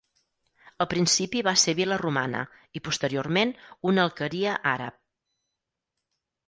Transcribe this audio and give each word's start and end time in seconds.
Al 0.85 0.87
principi 0.93 1.43
va 1.47 1.53
ser 1.65 1.75
vila 1.81 1.99
romana 2.03 2.41
i 2.79 2.83
posteriorment 2.89 3.55
una 3.93 4.09
alqueria 4.09 4.59
àrab. 4.75 5.01